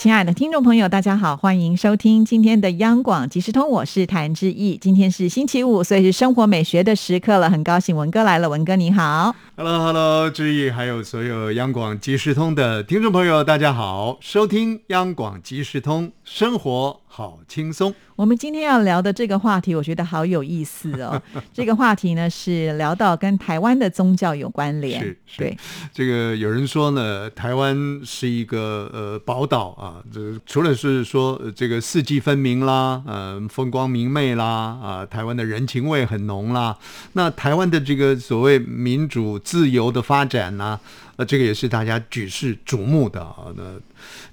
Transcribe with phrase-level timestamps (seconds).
[0.00, 4.78] 亲爱的听众朋友，大家好，欢迎收听今天的央广即时通，我是谭志毅。
[4.78, 9.36] 今天是星期五，所以是生活美学的时刻了，很高兴文哥来了，文哥你好。
[9.58, 17.92] Hello，Hello，志毅，还有所有央广即时通的听众朋友，大家好，收听央广即时通，生活好轻松。
[18.14, 21.20] 我们今天要聊的这个话题，我觉得好有意思哦。
[21.52, 25.58] 这个话题呢是聊到跟台湾的宗教有关联，是是对，
[25.92, 36.78] 这个有人说呢，台湾是一个呃宝岛啊，这除了是说呃这个四季分明啦，呃风光明媚啦，啊、台湾的人情味很浓啦，
[37.14, 40.78] 那台湾的这个所谓民主自由的发展呢、
[41.16, 43.46] 呃，这个也是大家举世瞩目的啊。
[43.56, 43.64] 那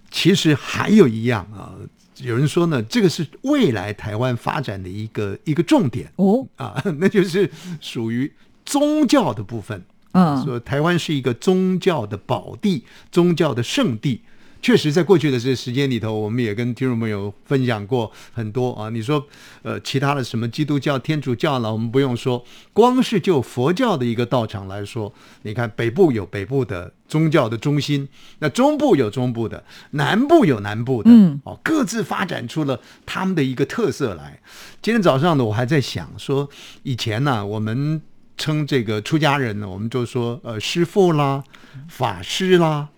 [0.09, 1.75] 其实还有一样啊，
[2.23, 8.31] 有人说呢，这个是未来台湾发展的一个一个重点哦，啊， 那就是属于
[8.65, 9.83] 宗教的部分。
[10.13, 14.21] 嗯，说台湾是一个宗教的宝地、宗教的圣地。
[14.67, 18.89] 确实，在过去的这时间里头，我们也跟听众朋友分享过很多啊。
[18.89, 19.25] 你说，
[19.61, 22.43] 呃，其他的什么基督教、天主教了，我们不用说，
[22.73, 28.09] 光是就佛教的一个道场来说，你看北部有北部的宗教的中心，
[28.39, 34.37] 那中部有中部的，南部有南部的，嗯，哦，各自发展出了他们的一个特色来。
[34.81, 36.49] 今天早上呢，我还在想说，
[36.83, 38.01] 以前呢，我们
[38.35, 41.41] 称这个出家人呢，我们就说呃师傅啦、
[41.87, 42.96] 法师啦，哎，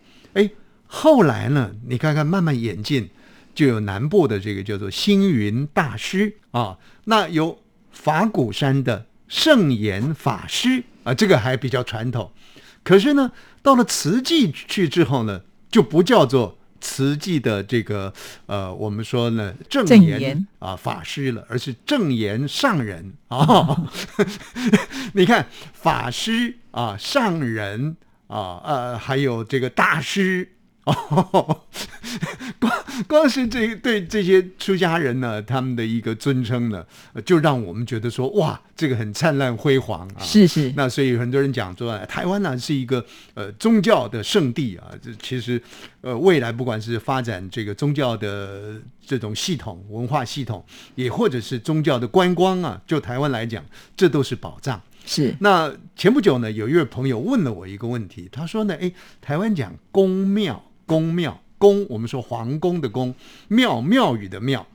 [0.92, 3.12] 后来呢，你看看慢慢演进，
[3.54, 7.60] 就有南部的这个叫做星云大师啊，那有
[7.92, 12.32] 法鼓山的圣严法师啊，这个还比较传统。
[12.84, 18.12] 可是呢，到了慈济去之后呢，就不叫做慈济的这个
[18.48, 23.86] 呃，我们说呢正言啊法师了，而是正言上人啊。
[25.14, 27.96] 你看法师啊、上人
[28.26, 30.50] 啊、呃，还有这个大师。
[30.90, 31.62] 哦，
[32.60, 32.72] 光
[33.08, 40.20] 光是这对这些出家人呢，他们的一个尊称呢，呃就让我们觉得说，哇，这个很灿烂辉煌啊！
[40.20, 44.88] 是是，那所以很多人讲说，哎台湾呢是一个呃宗教的圣地啊。
[45.02, 45.62] 这其实
[46.02, 50.66] 呃未来不管是发展这个宗教的这种系统、文化系统，
[50.96, 53.64] 也或者是宗教的观光啊，就台湾来讲，
[53.96, 54.82] 这都是宝藏。
[55.06, 58.92] 是那前不久呢，有一位朋友问了我一个问题，他说呢，哎，
[59.22, 63.14] 台湾讲宫庙，宫庙，宫，我们说皇宫的宫，
[63.48, 64.66] 庙庙宇的庙，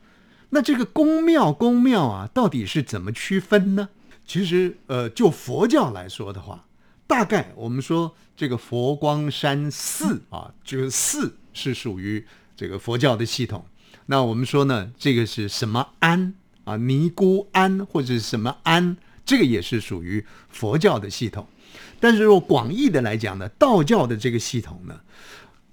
[0.50, 3.88] 那这个宫庙宫庙啊，到底是怎么区分呢？
[4.24, 6.66] 其实，呃，就佛教来说的话，
[7.08, 12.24] 大概我们说这个佛光山寺啊，这个寺是属于
[12.56, 13.66] 这个佛教的系统。
[14.06, 21.48] 那我们说呢，这个是什么庵啊，尼姑庵或者是什么庵，这个也是属于佛教的系统。
[21.98, 25.00] 但是如果广义的来讲呢，道教的这个系统呢，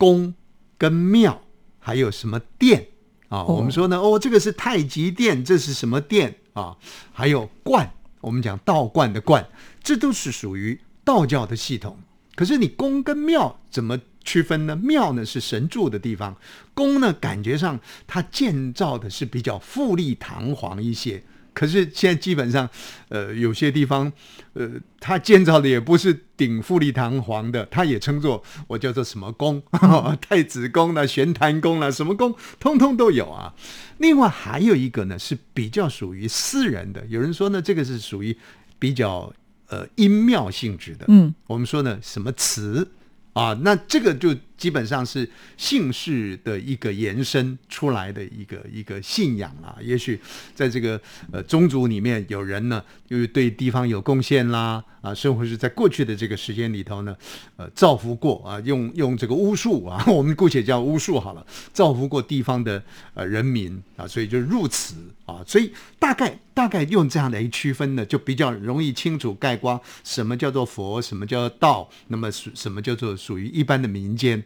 [0.02, 0.34] 宫
[0.80, 1.40] 跟庙
[1.78, 2.88] 还有什么殿
[3.30, 3.46] 啊？
[3.46, 6.76] 哦我们说呢，哦，这个是太极殿，这是什么殿啊？
[7.14, 9.48] 还有观，我们讲道观的观，
[9.84, 12.00] 这都是属于道教的系统。
[12.34, 14.76] 可是你宫跟庙怎么区分呢？
[14.76, 16.36] 庙呢是神住的地方，
[16.74, 21.24] 宫呢感觉上它建造的是比较富丽堂皇一些。
[21.54, 22.70] 可是现在基本上，
[23.10, 24.12] 呃，有些地方，
[24.54, 24.70] 呃，
[25.00, 29.62] 它建造的也不是顶富丽堂皇的，它也称作我叫做什么宫，
[30.22, 33.54] 太子宫啦、玄坛宫啦，什么宫，通通都有啊。
[33.98, 38.36] 另外还有一个呢是比较属于私人的，有人说呢这个是属于
[38.80, 39.32] 比较
[39.68, 42.90] 呃阴庙性质的，嗯，我们说呢什么祠
[43.34, 45.28] 啊，那这个就基本上是
[45.58, 49.76] 姓氏的一个延伸出来的一个一个信仰啊。
[49.82, 50.22] 也许
[50.54, 51.02] 在这个
[51.32, 57.18] 呃宗族里面，有人呢，因为对地方有贡献啦，啊，甚或是在过去的这个时间里头呢，
[57.58, 61.44] 呃，造福过啊，用用这个巫术啊， 我们姑且叫巫术好了，
[61.74, 62.84] 造福过地方的
[63.16, 64.94] 呃人民啊，所以就入祠
[65.26, 74.44] 啊，所以大概大概用这样来区分呢，就比较容易清楚概括什么叫做佛，什么叫做道，那么属什么叫做属于一般的民间。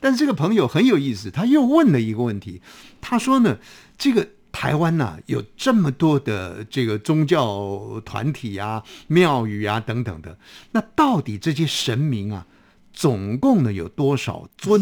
[0.00, 2.60] 但是这个朋友很有意思，他又问了一个问题，
[3.00, 3.58] 他说呢，
[3.96, 10.38] 这个台湾呐、有这么多的这个宗教团体啊、庙宇啊等等的，
[10.72, 12.46] 那到底这些神明啊，
[12.96, 14.80] 总共呢有多少尊？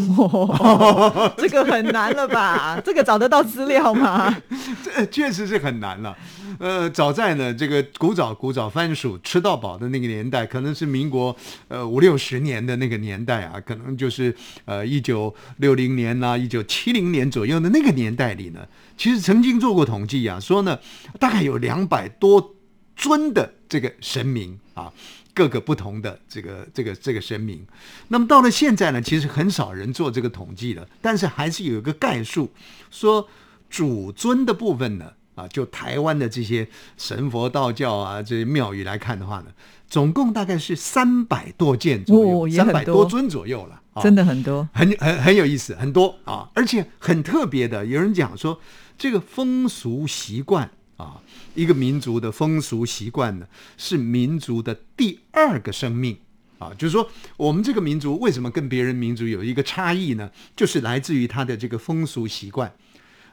[1.37, 2.79] 这个很难了吧？
[2.83, 4.33] 这个找得到资料吗？
[4.81, 6.15] 这确实是很难了。
[6.57, 11.35] 呃，早在呢这个古早古早番薯吃到饱的那个年代，可能是民国
[11.67, 14.33] 呃五六十年的那个年代啊，可能就是
[14.63, 18.61] 呃一九六零年呐、一九七零年左右的那个年代里呢，
[18.97, 20.79] 其实曾经做过统计啊，说呢
[21.19, 22.55] 大概有两百多
[22.95, 24.89] 尊的这个神明啊。
[25.35, 27.67] 各个不同的这个这个这个神明，
[28.07, 32.49] 那么到了现在呢，其实很少人做这个统计了，但是还是有一个概述，
[32.89, 33.27] 说
[33.69, 36.67] 主尊的部分呢，啊，就台湾的这些
[36.97, 39.47] 神佛道教啊这些庙宇来看的话呢，
[39.89, 44.67] 总共大概是三百多件左右，三百很多多尊左右了，啊真的很多。
[44.73, 47.85] 很很很有意思，很多啊，而且很特别的。
[47.85, 48.57] 有人讲说，
[48.97, 51.21] 这个风俗习惯啊，
[51.53, 53.47] 一个民族的风俗习惯呢，
[53.77, 56.17] 是民族的第二个生命
[56.57, 56.71] 啊。
[56.77, 60.31] 就是说，我们这个民族为什么跟别人民族有一个差异呢？
[60.55, 62.73] 就是来自于他的这个风俗习惯。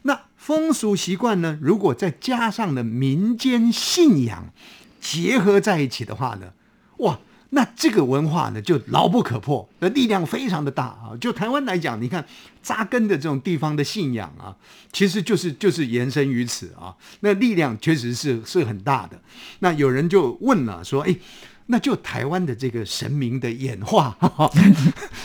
[0.02, 4.52] 那风俗习惯呢，如果再加上了民间信仰
[5.00, 6.54] 结合在一起的话呢，
[6.98, 7.20] 哇，
[7.54, 11.16] 那这个文化呢就牢不可破，那力量非常的大啊！
[11.20, 12.24] 就台湾来讲，你看
[12.62, 14.56] 扎根的这种地方的信仰啊，
[14.92, 19.20] 其实就是就是延伸于此啊，那力量确实是是很大的。
[19.60, 21.16] 那有人就问了，说，哎。
[21.66, 24.14] 那就台湾的这个神明的演化，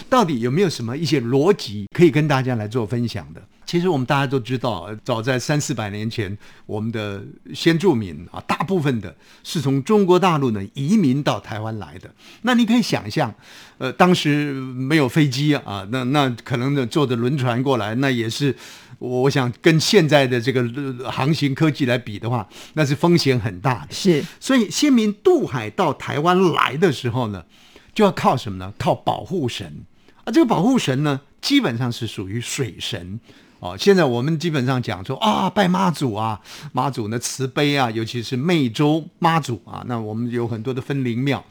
[0.08, 3.42] 到底有没有什么一些逻辑可以跟大家来做分享的？
[3.68, 6.36] 其实我们大家都知道，呃早在三四百年前，
[6.66, 7.22] 我们的
[7.54, 12.10] 先住民啊，大部分的是从中国大陆呢移民到台湾来的。
[12.42, 13.32] 那你可以想象，
[13.78, 18.56] 呃，当时没有飞机啊，那那可能呢坐着轮船过来，那也是。
[19.00, 20.60] 我想跟现在的这个
[21.04, 23.94] 呃航行科技来比的话，那是风险很大的。
[23.94, 27.46] 是所以先民渡海到台湾来的时候呢，
[27.94, 28.74] 就要靠什么呢？
[28.76, 29.86] 靠保护神
[30.24, 30.32] 啊！
[30.32, 33.20] 这个保护神呢，基本上是属于水神
[33.60, 33.78] 哦。
[33.78, 36.40] 现在我们基本上讲说啊，拜妈祖啊，
[36.72, 41.44] 妈祖呢慈悲啊，尤其是湄洲妈祖啊，那我们有很多的分灵庙。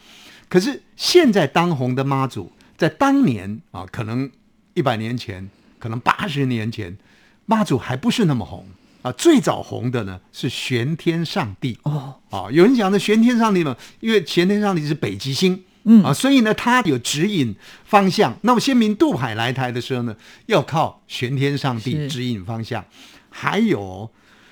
[0.48, 4.30] 可是现在当红的妈祖，在当年啊，可能
[4.74, 6.96] 一百年前，可能八十年前，
[7.46, 8.64] 妈祖还不是那么红
[9.02, 9.10] 啊。
[9.12, 17.54] 最早红的呢是玄天上帝哦，啊，有人讲的玄天上帝嘛，因为玄天上帝是北极星，嗯啊，所以呢，它有指引
[17.84, 18.36] 方向。
[18.42, 20.16] 那么先民渡海来台的时候呢，
[20.46, 22.84] 要靠玄天上帝指引方向。
[23.30, 24.10] 还有，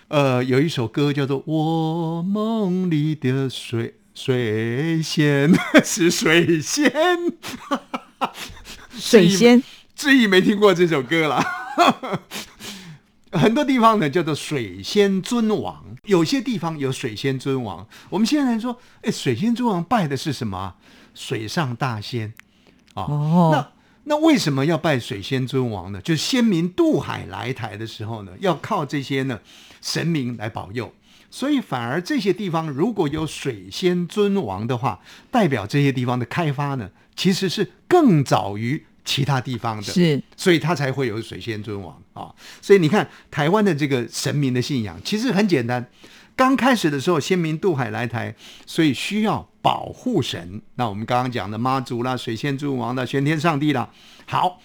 [0.09, 5.53] 呃，有一首歌叫做《我梦里的水水仙》，
[5.85, 6.93] 是水仙，
[8.95, 9.61] 水仙
[9.97, 11.45] 志毅没听过这首歌啦。
[13.33, 17.85] 很多地方呢叫做水仙尊王，有些地方有水仙尊王。
[18.09, 20.77] 我们现在说，哎，水仙尊王拜的是什么啊？
[21.15, 22.35] 水上大仙
[22.95, 23.05] 啊。
[23.05, 23.69] 哦那
[24.07, 25.99] 那为什么要拜水仙尊王呢？
[26.03, 29.41] 就是先民渡海来台的时候呢，要靠这些呢
[29.81, 30.93] 神明来保佑。
[31.31, 35.01] 所以反而这些地方如果有水仙尊王的话，
[35.31, 39.83] 代表这些地方的开发呢，其实是更早于其他地方的。
[39.85, 42.29] 是所以他才会有水仙尊王啊。
[42.61, 45.89] 所以你看，台湾的这个神明的信仰其实很简单。
[46.37, 48.35] 刚开始的时候，先民渡海来台，
[48.67, 50.61] 所以需要保护神。
[50.75, 53.89] 那我们刚刚讲的妈祖啦、水仙尊王啦、玄天上帝啦，
[54.27, 54.61] 好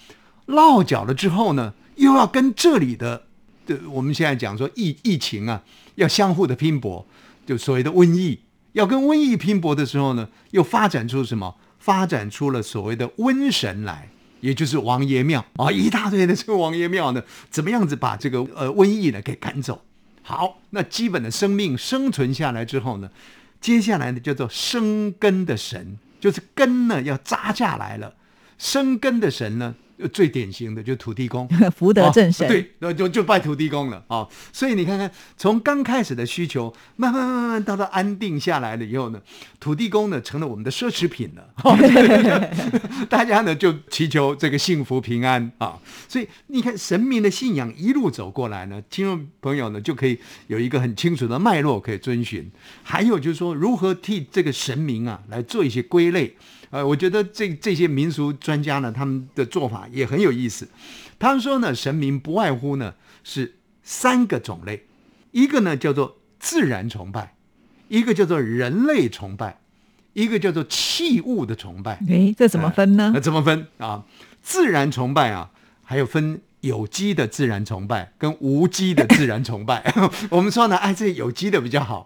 [0.48, 3.24] 落脚了之后呢，又要跟这里的，
[3.68, 5.62] 的我们现在讲说疫疫情啊，
[5.96, 7.06] 要相互的拼搏，
[7.46, 8.40] 就所谓的瘟疫，
[8.74, 11.56] 要跟瘟疫拼搏的时候呢，又发展出什么？
[11.78, 14.10] 发展出了所谓的瘟神来。
[14.42, 19.82] 也就是王爷庙啊，一大堆的这个王爷庙呢，怎么样子把这个呃瘟疫呢给赶走？
[20.30, 23.10] 好，那基本的生命生存下来之后呢，
[23.60, 28.14] 接下来呢叫做生根的神，就是根呢要扎下来了，
[28.60, 29.74] 生根的神呢。
[30.00, 34.30] 呃最典型的 就是土地公， 福德正神哦对，那就就拜土地公了啊、哦。
[34.54, 39.22] 所以你看看，从刚开始的需求，慢慢慢慢到它安定下来了以后呢，
[39.60, 41.54] 土地公呢成了我们的奢侈品了。
[41.64, 41.78] 哦
[43.10, 45.78] 大家呢就祈求这个幸福平安啊。
[46.08, 52.50] 所以你看，神明的信仰一路走过来呢，听众朋友呢就可以有一个很清楚的脉络可以遵循。
[52.84, 56.36] 还有就是说，如何替这个神明啊来做一些归类。
[56.72, 60.68] 呃，我觉得这这些民俗专家呢，他们的做法也很有意思。
[61.18, 64.86] 他们说呢，神明不外乎呢是三个种类，
[65.32, 67.34] 一个呢叫做自然崇拜，
[67.88, 69.60] 一个叫做人类崇拜，
[70.14, 72.00] 一个叫做器物的崇拜。
[72.08, 73.20] 诶，这怎么分呢那？
[73.20, 74.06] 怎么分啊？
[74.44, 75.50] 自然崇拜啊，
[75.84, 79.94] 还有分有机的自然崇拜跟无机的自然崇拜。
[80.30, 82.06] 我们说呢，哎，这有机的比较好，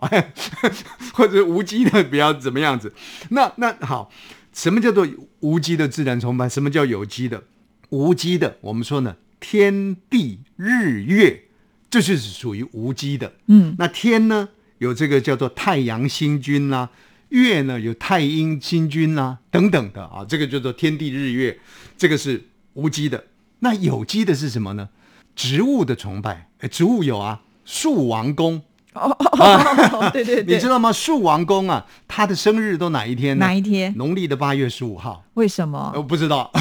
[1.14, 2.94] 或者无机的比较怎么样子？
[3.30, 4.10] 那那好。
[4.54, 5.08] 什么叫做
[5.40, 6.48] 无机的自然崇拜？
[6.48, 7.44] 什么叫有机的？
[7.90, 11.44] 无机的，我们说呢，天地日月，
[11.90, 13.34] 这就是属于无机的。
[13.48, 16.90] 嗯，那天呢，有这个叫做太阳星君啦、
[17.30, 21.60] 月呢有太阴星君啦、等等的啊，这个叫做天地日月，
[21.98, 22.44] 这个是
[22.74, 23.26] 无机的。
[23.60, 24.90] 那有机的是什么呢？
[25.36, 28.62] 植物的崇拜，哎，植物有啊，树王公，
[28.94, 30.92] 哦，对对 对，你知道吗？
[30.92, 33.46] 树王公啊，他的生日都哪一天呢？
[33.46, 33.94] 哪一天？
[33.98, 35.24] 农历的八月十五号。
[35.34, 35.92] 为什么？
[35.96, 36.52] 我不知道，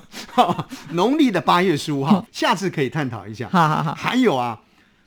[0.92, 3.48] 农历的八月十五号，下次可以探讨一下。
[3.50, 4.60] 好好好，还有啊，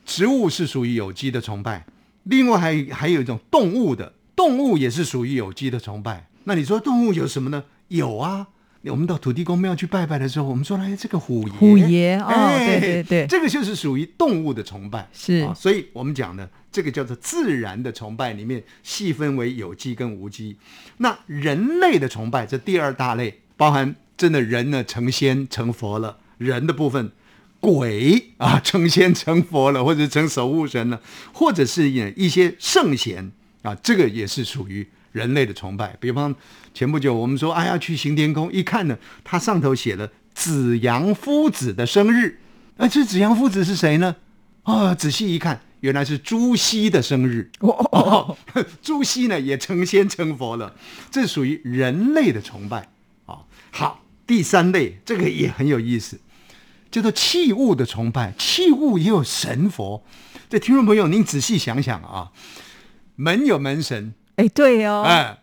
[0.04, 1.84] 植物是属于有机的崇拜，
[2.24, 6.26] 另外还还有一种动物的，动物也是属于有机的崇拜。
[6.44, 7.62] 那你说动物有什么呢？
[7.88, 8.48] 有啊，
[8.90, 15.08] 我们到土地公庙去拜拜的时候，我们说哎，这个虎爷，虎爷哦，哎对对对，这个就是属于动物的崇拜。
[15.12, 20.56] 是啊，所以我们讲的这个叫做自然的崇拜，里面细分为有机跟无机。
[20.98, 27.12] 那人类的崇拜，这第二大类，包含真的人呢成仙成佛了，人的部分。
[27.60, 31.00] 鬼啊，成仙成佛了，或者成守护神了，
[31.32, 33.30] 或者是一些圣贤
[33.62, 35.96] 啊，这个也是属于人类的崇拜。
[36.00, 36.34] 比方
[36.74, 42.40] 前不久我们说，哎呀，去行天宫一看呢，它上头写了子阳夫子的生日，
[42.76, 44.16] 啊，这子阳夫子是谁呢？
[44.64, 47.50] 啊，仔细一看，原来是朱熹的生日。
[47.60, 48.36] 哦，
[48.80, 50.74] 朱熹呢也成仙成佛了，
[51.10, 52.88] 这属于人类的崇拜
[53.26, 53.40] 啊。
[53.70, 56.20] 好，第三类这个也很有意思，
[56.90, 58.32] 叫做器物的崇拜。
[58.38, 60.04] 器物也有神佛，
[60.48, 62.30] 这听众朋友您仔细想想啊，
[63.16, 65.42] 门有门神，哎，对哦，哎，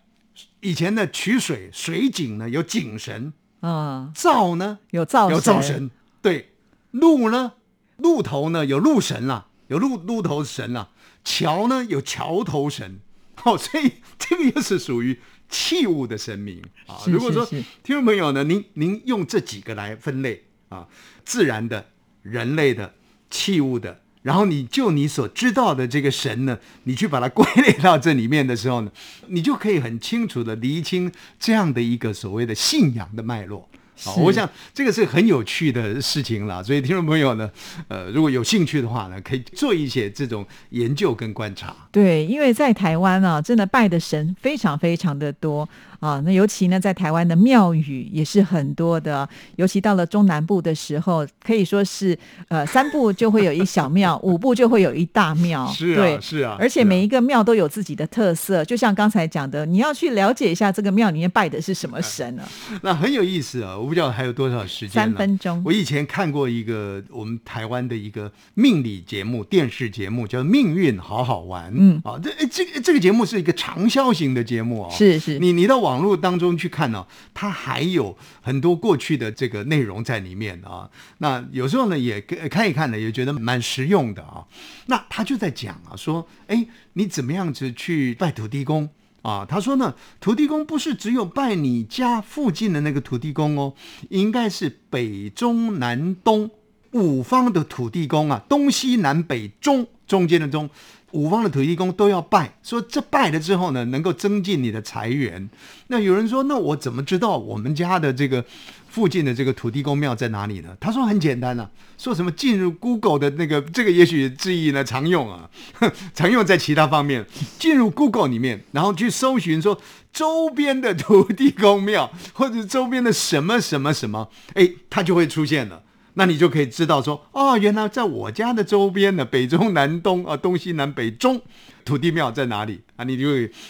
[0.62, 4.80] 以前的取水水井呢有井神，啊，灶呢？
[4.92, 5.92] 有灶有灶神，
[6.22, 6.54] 对，
[6.92, 7.54] 路呢？
[7.98, 10.90] 路头呢有路神啦，有路路头神啦，
[11.24, 13.00] 桥呢有桥头神，
[13.36, 15.20] 好、 所以 这个又是属于
[15.50, 16.62] 器物的神明。
[16.88, 16.98] 啊。
[17.04, 20.88] 是如果说听众朋友呢，您您用这几个来分类啊，
[21.26, 21.90] 自然的、
[22.22, 22.94] 人类的、
[23.30, 24.02] 器物的。
[24.22, 28.92] 然后你就你所知道的这个神呢，你去把它归类到这里面的时候呢，
[29.28, 33.68] 你就可以很清楚的厘清这样的一个所谓的信仰的脉络。
[34.02, 37.52] 好，我想这个是很有趣的事情了，所以听众朋友呢，
[37.90, 41.76] 呃，如果有兴趣的话呢，可以做一些这种研究跟观察。
[41.92, 45.68] 对，因为在台湾啊，真的拜的神非常非常的多
[46.00, 46.22] 啊。
[46.26, 55.68] 那尤其呢，在台湾的庙宇也是很多的，尤其到了中南部的时候，可以说是呃三步就会有一小庙， 五步就会有一大庙。
[55.68, 62.44] 是对啊，是啊，而且每一个庙都有自己的特色，就像刚才讲的，你要去了解一下这个庙里面拜的是什么神呢？
[62.84, 71.72] 那很有意思啊，我不知道还有多少时间三分钟我以前看过一个我们台湾的一个命理节目，电视节目叫《命运好好玩》。
[71.78, 74.90] 嗯啊，这这个这个节目是一个长销型的节目哦。
[74.92, 80.88] 是是你你到网网络当中去看呢、它还有很多过去的这个内容在里面啊。
[81.18, 84.46] 那有时候呢，也看一看呢，也觉得蛮实用的啊。
[84.86, 88.88] 那他就在讲啊，说，哎，你怎么样子去拜土地公？
[89.24, 93.74] 啊，他说呢，土地公不是只有拜你家附近的那个土地公哦，
[94.10, 96.52] 应该是北中南东
[96.92, 100.70] 五方的土地公啊，东西南北中中间的中，
[101.12, 102.54] 五方的土地公都要拜。
[102.64, 105.50] 说这拜了之后呢，能够增进你的财源。
[105.88, 108.44] 那有人说，那我怎么知道我们家的这个
[108.88, 110.76] 附近的这个土地公庙在哪里呢？
[110.80, 115.50] 他说很简单啊，说什么进入 Google 的那个这个也许质疑呢常用啊，
[116.14, 117.26] 常用在其他方面。
[117.58, 119.80] 进入 Google 里面，然后去搜寻说
[120.14, 125.84] 周边的土地公庙或者周边的什么什么什么，哎，它就会出现了。
[126.20, 131.42] 那你就可以知道说，哦，原来在我家的周边呢，北中南东啊，东西南北中，
[131.86, 133.06] 土地庙在哪里啊？
[133.06, 133.28] 你就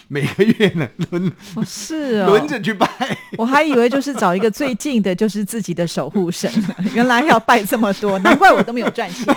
[0.08, 2.90] 每个月呢轮哦是哦，轮着去拜。
[3.38, 6.52] 我还以为就是找一个最近的，就是自己的守护神，
[6.96, 9.36] 原来要拜这么多，难怪我都没有赚钱。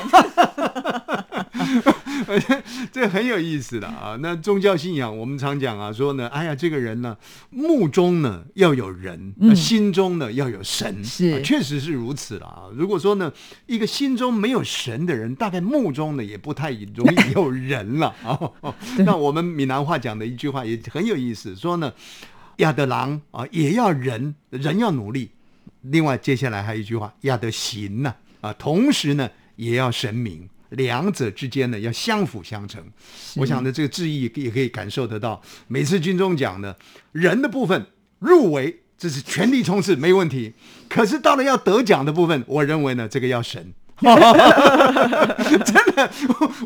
[2.91, 4.17] 这很有意思的啊。
[4.21, 7.17] 那宗教信仰，我们常讲啊，说呢，哎呀，这个人呢，
[7.51, 12.65] 目中呢要有人，嗯心中呢要有神，是啊确实是如此了啊。
[12.75, 13.33] 如果说呢，
[13.67, 18.39] 一个心中没有神的人，大概目中呢也不太容易有人了 啊。
[18.99, 21.93] 那我们闽南话讲的一句话也很有意思，说呢，
[22.57, 25.31] 亚得狼啊也要人，人要努力。
[25.83, 30.49] 另外，接下来还有一句话，亚得行呢啊，同时呢也要神明。
[30.73, 32.83] 两者之间呢要相辅相成。
[33.37, 36.75] 我想呢，这个志毅也可以感受得到，每次军中讲呢，
[37.13, 37.87] 人的部分
[38.19, 38.81] 入围。
[38.99, 40.55] 这是全力冲刺，没问题。
[40.89, 44.15] 可是到了要得奖的部分，我认为呢，这个要神， 真
[45.97, 46.09] 的，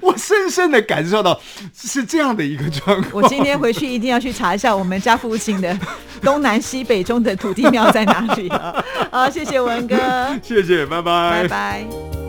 [0.03, 1.41] 我深深的感受到
[1.73, 3.13] 是这样的一个状况。
[3.15, 5.75] 我今天回去一定要去查一下我们家附近的
[6.21, 8.51] 东南西北中的土地庙在哪里。
[9.11, 9.97] 好，谢谢文哥，
[10.43, 12.26] 谢谢，拜拜，拜拜。